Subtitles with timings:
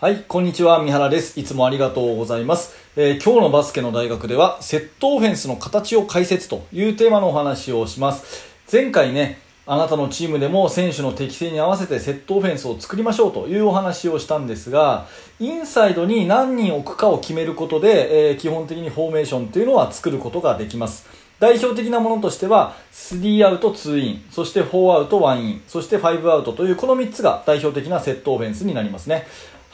[0.00, 0.78] はい、こんにちは。
[0.78, 1.40] 三原です。
[1.40, 2.76] いつもありがとうございます。
[2.94, 8.46] えー今日のバスケの大学では、セットオフェンスの形を解説というテーマのお話をします。
[8.72, 15.08] 前回ね、あなたのチームでも選手の適性に合わせてセットオフェンスを作りましょうというお話をしたんですが、
[15.40, 21.08] インサイドに何人置くかを決めることで、えー基本的にフォーメーションというのは作ることができます。
[21.40, 29.26] 代表的なものとしては、3アウト2イン、そして4アウト1イン、そして5アウトというこの3つが代表的なセットオフェンスになりますね。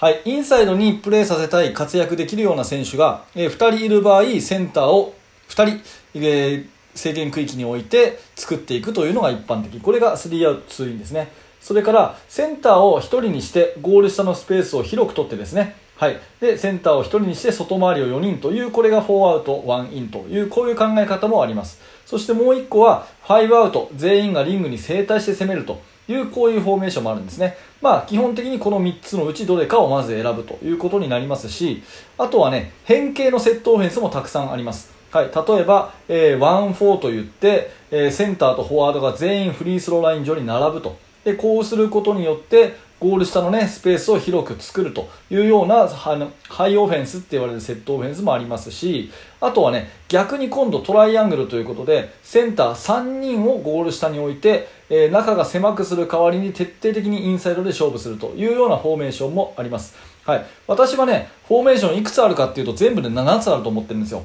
[0.04, 5.14] はい、インサイドにプレーさせたい活躍できるような選手が、えー2人いる場合、センターを
[5.48, 5.80] 2人、
[6.16, 9.80] えー制限区域に置いて作っていくというのが一般的。
[9.80, 11.32] これが3アウト2インですね。
[11.58, 16.20] それから、センターを1人にして、ゴール下のスペースを広く取ってですね、はい。
[16.38, 21.80] で、センターを1人にして、外回りを4人という、これが4アウト1インという、こういう考え方もあります。
[22.04, 27.56] そしてもう1個は、5アウト、全員がリングに正対して攻めるという、こういうフォーメーションもあるんですね。
[27.80, 31.82] まあ、基本的にこの3つのうちどれかをまず選ぶということになりますし、
[32.18, 34.92] あとはね、変形のセットオフェンスもたくさんあります。
[35.10, 41.03] はい、例えば、えー、1-4といって、えーセンターとフォワードが全員フリースローライン上に並ぶと。
[41.24, 59.96] で、こうすることによって、ゴール下のね、スペースを広く作るというような、あのハイオフェンスって言われるセットオフェンスもありますし、あとはね、逆に今度トライアングルということで、センター3人をゴール下に置いて、えー中が狭くする代わりに徹底的にインサイドで勝負するというようなフォーメーションもあります。
[60.24, 60.46] はい。
[60.66, 64.24] 私はね、フォーメーションいくつあるかっていうと全部で7つあると思ってるんですよ。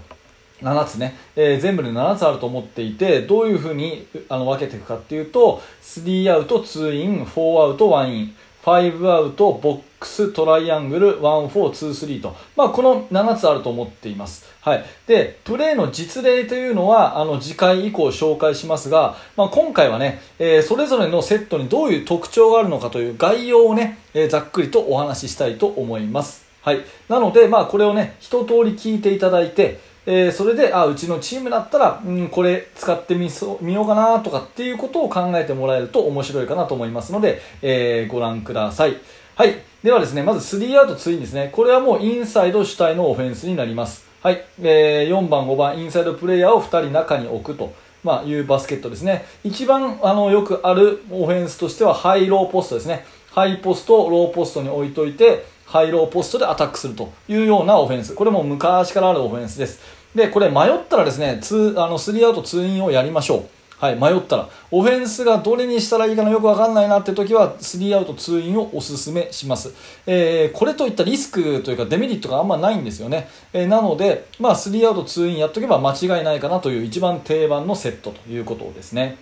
[0.61, 26.49] 7つね、えー全部で7つあると思っていてどういうふうにあの分けていくかっていうと3アウト2イン4アウト1イン5アウトボックストライアングル1423と、まあ、この7つあると思っています、はい、でプレーの実例というのはあの次回以降紹介しますが、まあ、今回はね、えーそれぞれのセットにどういう特徴があるのかという概要をね、えーざっくりとお話ししたいと思います。
[26.61, 29.79] はい、なので、まあ、これをね一通り聞いていただいて
[30.11, 38.97] えーそれであうちのチームだったら、うん、これ使ってみそう見ようかなとかっていうことを考えてもらえると面白いかなと思いますので、えーご覧ください。
[39.35, 39.55] はい。
[39.83, 41.49] ではですね、まず3アウト2インですね。
[41.51, 44.03] これはもうインサイド主体のオフェンスになります。
[44.23, 44.43] はい。
[44.63, 47.71] えー4番、5番、インサイドプレイヤーを2人中に置くと。
[48.03, 49.25] まあ、いうバスケットですね。
[49.43, 53.05] 一番あのよくあるオフェンスとしてはハイローポストですね。
[53.31, 58.15] ハイポストをローポストに置いといて、ハイローポストでアタックするというようなオフェンス。
[58.15, 59.98] これも昔からあるオフェンスです。
[60.15, 63.49] で、これ迷ったらですね、ツあの3アウト2インをやりましょう。
[63.79, 64.49] はい、迷ったら。
[64.71, 69.73] オフェンスがどれにしたらいいかのよくわかんないなって時は、3アウト2インをおすすめします。
[70.05, 73.29] えーこれといったリスクというかデメリットがあんまないんですよね。
[73.53, 79.17] えーなので、まあ、3アウト2インやっとけば間違いないかなという一番定番のセットということですね。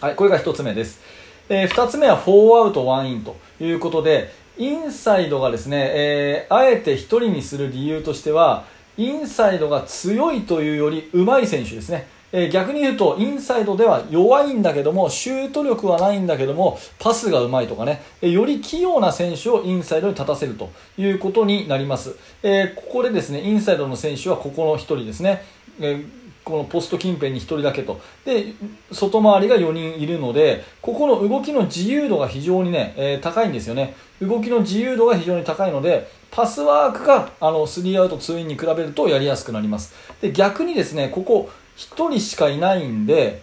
[0.00, 1.00] はい、これが1つ目です。
[1.48, 8.64] え2つ目は4アウト1インということで、インサイドがですね、えーあえて1人にする理由としては、
[8.96, 12.06] インサイドが強いというより上手い選手ですね。
[12.34, 22.16] え逆に言うと、インサイドでは弱いんだけども、シュート力はないんだけども、パスが上手いとかね、えより器用な選手をインサイドに立たせるということになります。
[22.42, 25.44] えここでですね、インサイドの選手はここの1人ですね。
[25.78, 26.02] え
[26.44, 28.00] このポスト近辺に1人だけと。
[28.24, 28.54] で、
[28.90, 33.94] 外回りが4人いるので、ここの動きの自由度が非常にね、えー高いんですよね。
[34.20, 39.94] 動きの自由度が非常に高いので、パスワークがあの3アウト2インに比べるとやりやすくなります。
[40.20, 43.42] で、逆にですね、ここ1人しかいないんで、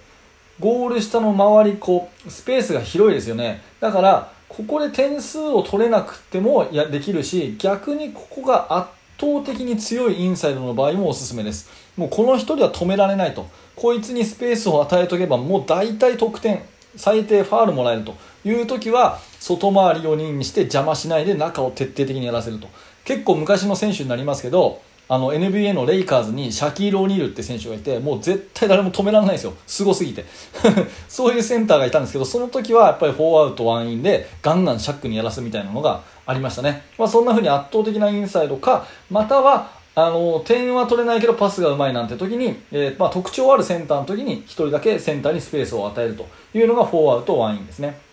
[0.59, 3.61] ゴール下の周り、こう、スペースが広いですよね。
[3.79, 11.69] だから、ここで点数を取れなくてもやできるし、逆にここが圧倒的に強いインサイドの場合もおすすめです。
[11.97, 13.47] もうこの1人は止められないと。
[13.75, 16.61] こいつにスペースを与えとけば、もう大体得点、
[16.95, 18.15] 最低ファールもらえると
[18.45, 22.67] いう時は、外回り4人にして邪魔しないで中を徹底的にやらせると。
[23.03, 24.81] 結構昔の選手になりますけど、
[25.11, 30.23] あの NBA のレイカーズにシャキール・オニールって選手がいてもう絶対誰も止められないですよすごすぎて
[31.09, 48.09] そういうセンターがいたんですけどその時はやっぱり4アウト1インでガンガンシャックにやらすみたいなのがありましたね、まあ、そんな風に圧倒的なインサイドかまたはあの点は取れないけどパスがうまいなんて時に、えーまあ、特徴あるセンターの時に1人だけセンターにスペースを与えるというのが4アウト1インですね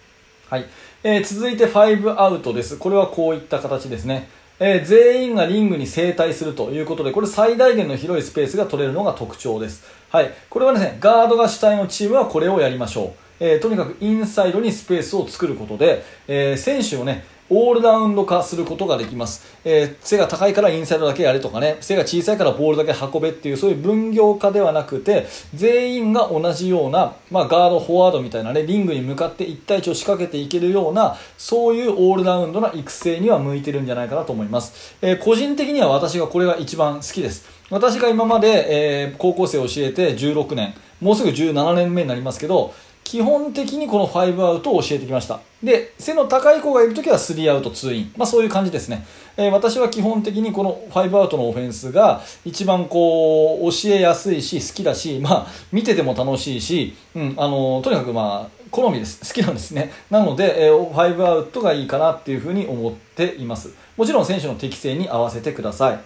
[0.48, 0.66] はい、
[1.02, 2.76] えー続いて5アウトです。
[2.76, 4.28] これはこういった形ですね。
[4.60, 9.84] えー全員がリングに正対するということで、これ最大限の広いスペースが取れるのが特徴です。
[10.08, 13.10] はい、これはですね、ガードが主体のチームはこれをやりましょう。
[13.40, 19.56] えーとにかくインサイドにスペースを作ることで、えー選手をね、オールラウンド化することができます。
[19.64, 34.96] えー、背が高いからインサイドだけやれとかね、背が小さいからボールだけ運べっていう、そういう分業化ではなくて、全員が同じような、まあ、ガード、フォワードみたいなね、リングに向かって1対1を仕掛けていけるような、そういうオールラウンドな育成には向いてるんじゃないかなと思います。
[35.00, 37.46] えー、個人的には私がこれが一番好きです。
[37.70, 42.72] 私が今まで、えー、高校生を教えて16年、もうすぐ17年目になりますけど、
[43.06, 45.38] 基本的にこの5アウトを教えてきました。
[45.62, 48.12] で、背の高い子がいるときは3アウト2イン。
[48.16, 49.06] まあそういう感じですね。
[49.36, 59.20] えー、私は基本的にこの5アウトのオフェンスが一番こう、教えやすいし、好きだし、まあ見てても楽しいし、うん、あのー、とにかくまあ、好みです。
[59.20, 59.92] 好きなんですね。
[60.10, 63.72] なので、えー、5アウトがいいかなっていうふうに思っています。
[63.96, 66.00] もちろん選手の適性に合わせてください。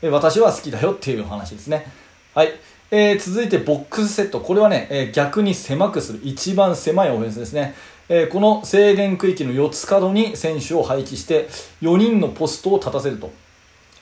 [0.00, 1.86] えー、私は好きだよっていう話ですね。
[2.34, 2.48] はい。
[2.90, 4.40] えー、続いてボックスセット。
[4.40, 6.20] これはね、えー、逆に狭くする。
[6.22, 7.74] 一番狭いオフェンスですね。
[8.08, 11.48] えー、この制限区域の4つ角に選手を配置して、
[11.82, 13.32] 4人のポストを立たせると。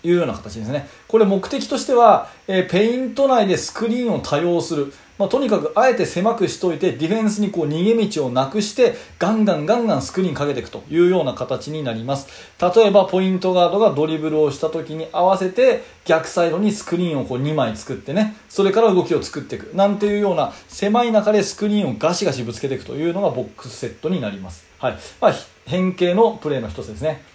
[0.07, 0.87] いうような形ですね。
[1.09, 4.93] これ目的としては、え、ペイント内でスクリーンを多用する。
[5.19, 12.27] まあ、とにかくあえて狭くしといてディフェンスにこう逃げ道をなくしてガンガンガンガンスクリーンかけていくというような形になります。
[12.61, 24.99] 例えばポイントガードがドリブルをした時に合わせて逆サイドにスクリーンをこう2枚作ってねそれから動きを作っていくなんていうような狭い中でスクリーンをガシガシぶつけていくというのがボックスセットになります、はい。
[25.21, 25.35] まあ、
[25.67, 27.34] 変形のプレーの一つですね。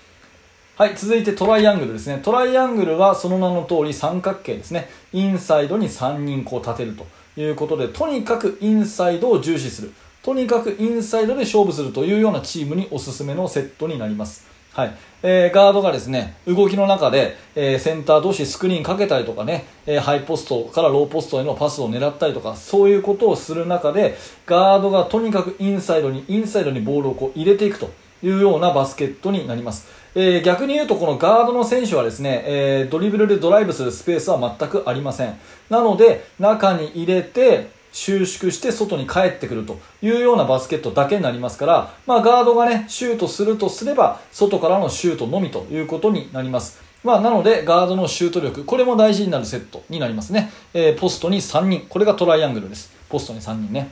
[0.79, 2.21] はい、続いてトライアングルですね。
[2.23, 4.87] トライアングルはその名の通り三角形ですね。
[5.11, 7.05] インサイドに3人こう立てると。
[7.35, 9.91] いうことで、とにかくインサイドを重視する。
[10.23, 14.47] とにかくインサイドで勝負するというようなチームにおすすめのセットになります。
[14.71, 14.95] はい。
[15.21, 27.89] えー、ガードがですね、動きの中で、えー、センター同士スクリーンかけたりとかね、えー、ハイポストからローポストへのパスを狙ったりとか、そういうことをする中で、ガードがとにかくインサイドに、インサイドにボールをこう入れていくと
[28.23, 29.87] いうようなバスケットになります。
[30.15, 35.39] えー、逆に言うとこのガードの選手はですね、えー、ドリブルでドライブするスペースは全くありません。
[35.69, 46.81] なので、中に入れて、収縮して外に帰ってくるというようなバスケットだけになりますから、まあ、ガードがね、シュートするとすれば、外からのシュートのみということになります。
[47.03, 50.51] まあ、なので、ガードのシュート力、これも大事になるセットになりますね。
[50.73, 52.91] えー、ポストに3人、これがトライアングルです。
[53.09, 53.91] ポストに3人ね。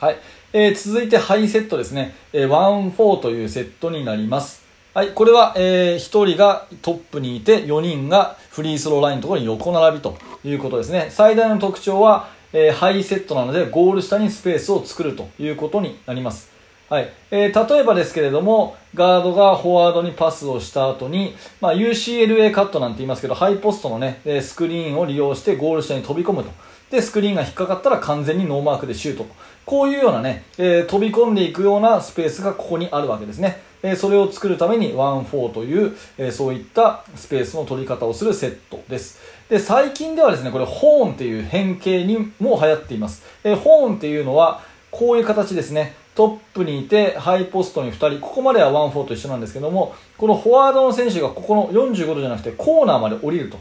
[0.00, 0.16] はい。
[0.52, 2.14] えー、続いてハイセットですね。
[2.32, 4.64] えー、1-4というセットになります。
[4.94, 11.08] はい、これは、えー、1人がトップにいて、4人がフリースローラインのところに横並びということですね。
[11.10, 16.48] 最大の特徴は、えー、ハイセットなので、ゴール下にスペースを作るということになります。
[16.88, 17.12] はい。
[17.32, 26.50] えー、例えばですけれども、ガードがフォワードにパスをした後に、まあ、UCLA カットなんて言いますけど、ハイポストのね、スクリーンを利用してゴール下に飛び込むと。
[26.90, 29.26] で、スクリーンが引っかかったら完全にノーマークでシュート。
[29.66, 33.60] こういうようなね、えー、飛び込んでいくようなスペースがここにあるわけですね。
[33.82, 39.20] えー、それを作るために1-4という、えー、そういったスペースの取り方をするセットです。
[39.50, 43.22] で、最近ではですね、これホーンっていう変形にも流行っています。
[43.44, 45.94] えホーンっていうのは、こういう形ですね。
[46.14, 53.58] トップにいて、ハイポストに2人、ここまでは1-4と一緒なんですけども、このフォワードの選手がここの45度じゃなくてコーナーまで降りると。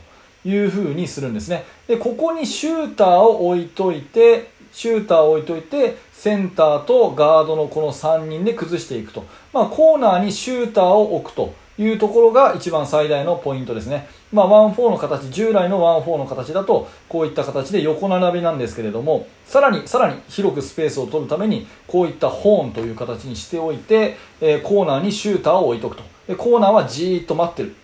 [0.48, 1.66] いう風にするんですね。
[1.88, 9.26] で、ここにシューターを置いといて、シューターを置いといて、センターとガードのこの3人で崩していくと。
[9.52, 14.08] まあ、コーナーにシューターを置くというところが一番最大のポイントですね。
[14.32, 26.04] まあ、1-4の形、従来の1-4の形だと、こういった形で横並びなんですけれども、さらに、さらに広くスペースを取るために、こういったホーンという形にしておいて、えー、コーナーにシューターを置いとくと。
[26.28, 27.76] でコーナーはじーっと待ってる。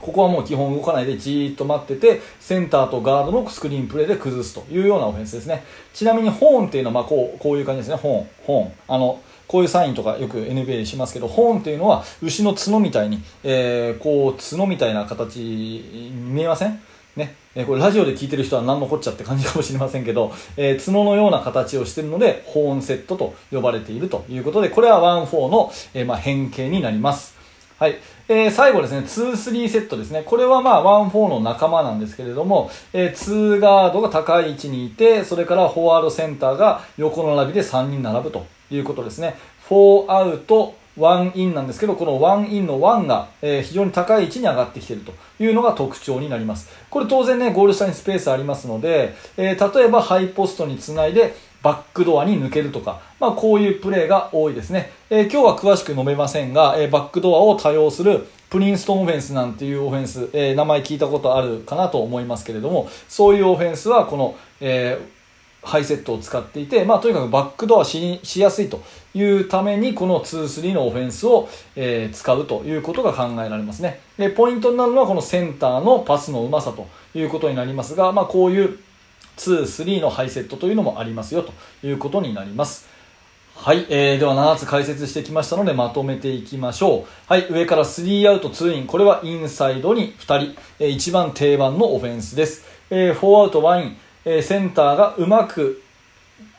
[0.00, 5.64] ここはもう基本動かないでじーっと待ってて、センターとガードのスクリーンプレーで崩すというようなオフェンスですね。
[5.94, 7.96] ちなみにホーンっていうのはまあこうこういう感じですね。
[7.96, 8.72] ホーン、ホーン。
[8.88, 16.80] あの、こういうサインとかよく NBA でしますけど、ホーンっていうのは牛の角みたいに、えー、こう角みたいな形見えません？
[17.16, 27.35] ね、えー、これラジオで聞いてる人は何のこっちゃって感じかもしれませんけど、えー、角のような形をしてるので、ホーンセットと呼ばれているということで、これは1-4の、えー、まあ変形になります。
[27.78, 27.98] はい。
[28.26, 30.22] えー、最後ですね、2-3セットですね。
[30.24, 39.34] これはまあ1-4の仲間なんですけれども、えー、2ガードが高い位置にいて、それからフォワードセンターが横並びで3人並ぶということですね。
[39.68, 46.70] 4アウト、1インなんですけど、この1インの1が、えー、非常に高い位置に上がってきているというのが特徴になります。
[46.88, 51.34] これ当然ね、ゴール下にスペースありますので、えー、例えばハイポストにつないで、
[51.66, 54.92] バックドアに抜けるとか、まあ、こういうプレーが多いですね。
[55.10, 64.96] えー、今日は詳しく述べませんが、えー、バックドアを多用するプリンストンオフェンスなんていうオフェンス、えー、名前聞いたことあるかなと思いますけれども、そういうオフェンスはこの、え
[65.64, 76.86] ハイセットを使っていて、まあ、とにかくバックドアしやすいというためにこの2-3のオフェンスを、え、使うということが考えられますねでポイントになるのはこのセンターのパスのうまさと
[77.18, 78.78] いうことになりますが、まあ、こういう
[79.36, 81.52] 2-3のハイセットというのもありますよと
[81.86, 82.96] いうことになります
[83.56, 87.04] はい、えー、では7つ解説してきましたのでまとめていきましょう。
[87.26, 92.64] はい、上から3アウト2イン、これはインサイドに2人、えー、一番定番のオフェンスです。
[92.90, 95.82] えー、4アウト1イン、えー、センターがうまく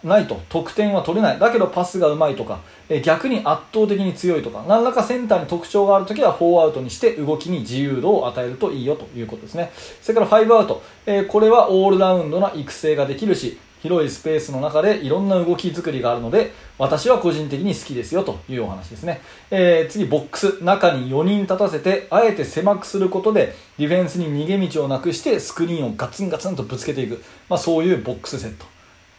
[0.08, 0.42] ないと。
[0.50, 1.40] 得点は取れない。
[1.40, 2.60] だけどパスがうまいとか、
[2.90, 9.72] え逆に圧倒的に強いとか何らかセンターに特徴があるときは4アウトにして動きに自由度を与えるといいよということですね。
[10.02, 19.22] それから5アウト、えこれはオールラウンドな育成ができるし広いスペースの中でいろんな動き作りがあるので私は個人的に好きですよというお話ですね、
[19.52, 20.64] えー、次ボックス。
[20.64, 28.76] 中に4人立たせてあえて狭くすることでディフェンスに逃げ道をなくしてスクリーンをガツンガツンとぶつけていく、まあ、そういうボックスセット。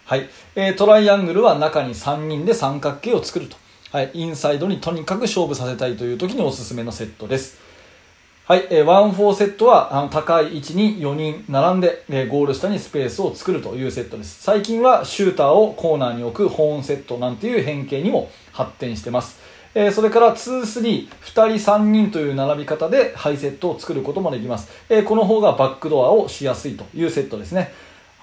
[0.08, 3.58] はい、えー、トライアングルは中に3人で三角形を作ると、
[3.92, 7.58] はい、インサイドにとにかく勝負させたいという時におすすめのセットです。
[8.46, 14.42] はい、えー、ワンフォーセットはあの高い位置に4人並んで、えー、ゴール下にスペースを作るというセットです。
[14.42, 19.38] 最近はシューターをコーナーに置くホーンセットなんていう変形にも発展してます。
[19.74, 27.74] えー、それから2、3、2人3人という並び方でハイセットを作ることもできます、えー、この方がバックドアをしやすいというセットですね。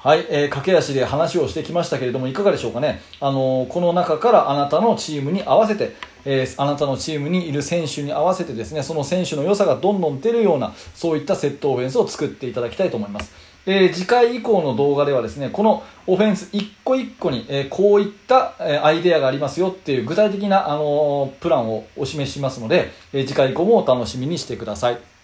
[0.06, 5.96] はい、えー、駆け足で話をしてきましたけれどもいかがでしょうかね、あのー、この中からあなたのチームに合わせて、
[6.26, 13.34] えー、あなたのチームにいる選手に合わせてですねその選手の良さがどんどん出るようなそういったセットオフェンスを作っていただきたいと思います。
[13.66, 25.15] えー、次回以降の動画ではですねこのオフェンス一個一個に、えー、こういった、えー、アイデアがありますよっていう具体的な、あのプランをお示ししますので、え次回以降もお楽しみにしてください。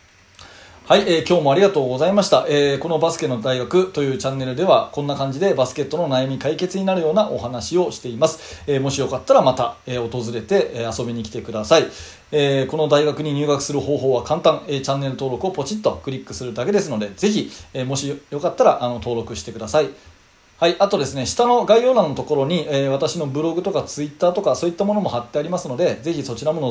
[0.88, 11.86] はい、えー、今日もありがとうございました、えー、このバスケの大学というチャンネルではこんな感じでバスケットの悩み解決になるようなお話をしています、えー、もしよかったらまた、え訪れて、え遊びに来てください、
[12.32, 19.90] えこの大学に入学する方法は簡単、えチャンネル登録をポチッとクリックするだけですのでぜひ、えもしよかったらあの登録してください。
[20.62, 26.62] はい、あとですね、下の概要欄のところに、え、私のブログとかツイッターとかそういったものも貼ってありますので、ぜひそちらも